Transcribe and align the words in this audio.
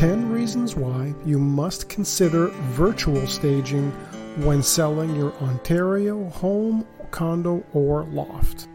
10 0.00 0.32
reasons 0.32 0.74
why 0.74 1.14
you 1.26 1.38
must 1.38 1.90
consider 1.90 2.46
virtual 2.72 3.26
staging 3.26 3.90
when 4.46 4.62
selling 4.62 5.14
your 5.14 5.34
Ontario 5.42 6.26
home, 6.30 6.86
condo, 7.10 7.62
or 7.74 8.04
loft. 8.04 8.66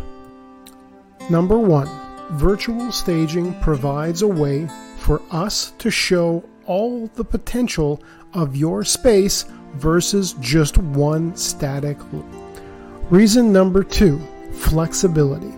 Number 1.29 1.57
one, 1.57 1.89
virtual 2.31 2.91
staging 2.91 3.53
provides 3.61 4.21
a 4.21 4.27
way 4.27 4.67
for 4.97 5.21
us 5.31 5.71
to 5.79 5.91
show 5.91 6.43
all 6.65 7.07
the 7.15 7.23
potential 7.23 8.01
of 8.33 8.55
your 8.55 8.83
space 8.83 9.45
versus 9.75 10.33
just 10.39 10.77
one 10.77 11.35
static. 11.35 11.97
Reason 13.09 13.51
number 13.51 13.83
two, 13.83 14.19
flexibility. 14.53 15.53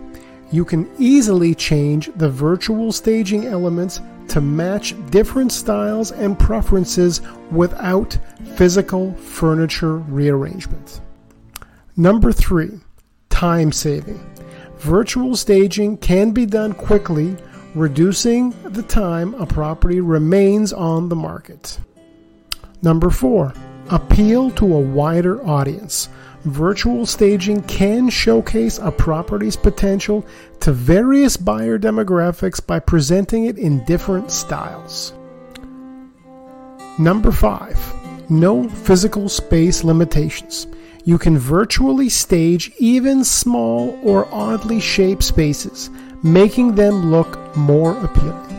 You 0.52 0.66
can 0.66 0.90
easily 0.98 1.54
change 1.54 2.10
the 2.16 2.30
virtual 2.30 2.92
staging 2.92 3.46
elements 3.46 4.02
to 4.30 4.42
match 4.42 4.96
different 5.10 5.52
styles 5.52 6.12
and 6.12 6.38
preferences 6.38 7.22
without 7.52 8.18
physical 8.56 9.14
furniture 9.16 9.98
rearrangement. 9.98 11.02
Number 11.98 12.32
three, 12.32 12.72
time 13.30 13.72
saving. 13.72 14.20
Virtual 14.78 15.36
staging 15.36 15.98
can 15.98 16.32
be 16.32 16.46
done 16.46 16.74
quickly, 16.74 17.36
reducing 17.74 18.52
the 18.64 18.84
time 18.84 19.34
a 19.36 19.46
property 19.46 20.02
remains 20.02 20.74
on 20.74 21.10
the 21.10 21.16
market. 21.16 21.80
Number 22.82 23.10
four, 23.10 23.54
appeal 23.90 24.52
to 24.52 24.66
a 24.66 24.80
wider 24.80 25.46
audience. 25.46 26.10
Virtual 26.44 27.06
staging 27.06 27.64
can 27.64 28.10
showcase 28.10 28.78
a 28.78 28.92
property's 28.92 29.56
potential 29.56 30.26
to 30.60 30.72
various 30.72 31.38
buyer 31.38 31.80
demographics 31.80 32.66
by 32.66 32.80
presenting 32.80 33.46
it 33.46 33.58
in 33.58 33.84
different 33.86 34.30
styles. 34.30 35.14
Number 37.00 37.32
five, 37.32 37.78
no 38.30 38.70
physical 38.70 39.28
space 39.28 39.84
limitations. 39.84 40.68
You 41.04 41.18
can 41.18 41.38
virtually 41.38 42.10
stage 42.10 42.72
even 42.80 43.24
small 43.24 44.00
or 44.04 44.28
oddly 44.34 44.80
shaped 44.80 45.24
spaces, 45.24 45.90
making 46.24 46.76
them 46.76 47.12
look 47.12 47.56
more 47.56 47.98
appealing. 48.04 48.52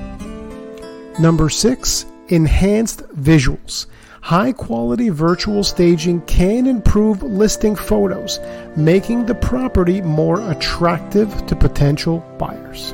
Number 1.19 1.49
six, 1.49 2.05
enhanced 2.29 3.03
visuals. 3.09 3.87
High 4.27 4.55
quality 4.55 5.09
virtual 5.11 5.63
staging 5.63 6.21
can 6.23 6.67
improve 6.67 7.23
listing 7.23 7.77
photos, 7.77 8.41
making 8.75 9.27
the 9.27 9.37
property 9.37 10.01
more 10.03 10.41
attractive 10.51 11.47
to 11.47 11.55
potential 11.55 12.19
buyers. 12.37 12.93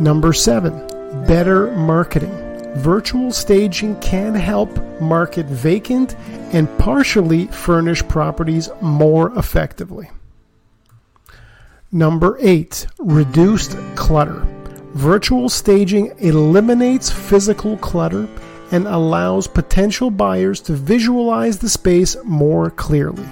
Number 0.00 0.32
seven, 0.32 0.84
better 1.28 1.70
marketing. 1.76 2.34
Virtual 2.78 3.30
staging 3.30 4.00
can 4.00 4.34
help 4.34 4.76
market 5.00 5.46
vacant 5.46 6.16
and 6.52 6.68
partially 6.76 7.46
furnished 7.46 8.08
properties 8.08 8.68
more 8.80 9.30
effectively. 9.38 10.10
Number 11.92 12.36
eight, 12.40 12.84
reduced 12.98 13.76
clutter. 13.94 14.44
Virtual 14.92 15.48
staging 15.48 16.12
eliminates 16.18 17.12
physical 17.12 17.76
clutter 17.76 18.28
and 18.72 18.86
allows 18.86 19.46
potential 19.46 20.10
buyers 20.10 20.60
to 20.60 20.72
visualize 20.72 21.58
the 21.58 21.68
space 21.68 22.16
more 22.24 22.70
clearly. 22.70 23.26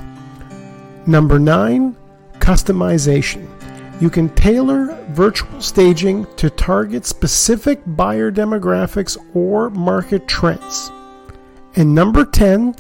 Number 1.06 1.38
nine, 1.38 1.96
customization. 2.38 3.48
You 4.00 4.10
can 4.10 4.28
tailor 4.30 4.94
virtual 5.10 5.60
staging 5.60 6.26
to 6.36 6.50
target 6.50 7.04
specific 7.04 7.80
buyer 7.86 8.30
demographics 8.30 9.16
or 9.34 9.70
market 9.70 10.28
trends. 10.28 10.90
And 11.76 11.94
number 11.94 12.24
10, 12.24 12.74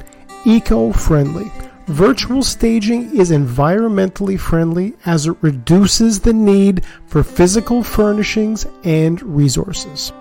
eco 0.44 0.92
friendly. 0.92 1.50
Virtual 1.86 2.42
staging 2.42 3.16
is 3.16 3.30
environmentally 3.30 4.38
friendly 4.38 4.94
as 5.06 5.26
it 5.26 5.36
reduces 5.40 6.20
the 6.20 6.34
need 6.34 6.84
for 7.06 7.22
physical 7.22 7.82
furnishings 7.82 8.66
and 8.84 9.22
resources. 9.22 10.12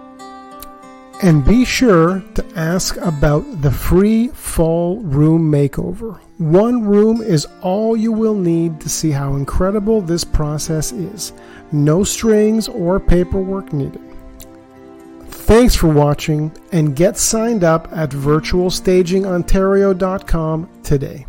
And 1.23 1.43
be 1.43 1.65
sure 1.65 2.23
to 2.35 2.45
ask 2.55 2.95
about 2.97 3.63
the 3.63 3.71
free 3.71 4.27
fall 4.27 4.99
room 4.99 5.51
makeover. 5.51 6.19
One 6.37 6.83
room 6.83 7.23
is 7.23 7.47
all 7.61 7.97
you 7.97 8.11
will 8.11 8.35
need 8.35 8.79
to 8.81 8.89
see 8.89 9.09
how 9.09 9.33
incredible 9.33 10.01
this 10.01 10.23
process 10.23 10.91
is. 10.91 11.33
No 11.71 12.03
strings 12.03 12.67
or 12.67 12.99
paperwork 12.99 13.73
needed. 13.73 14.01
Thanks 15.25 15.75
for 15.75 15.87
watching 15.87 16.51
and 16.71 16.95
get 16.95 17.17
signed 17.17 17.63
up 17.63 17.87
at 17.91 18.11
virtualstagingontario.com 18.11 20.69
today. 20.83 21.25